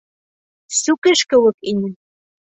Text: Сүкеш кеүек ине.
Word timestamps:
Сүкеш 0.77 1.21
кеүек 1.29 1.57
ине. 1.75 1.95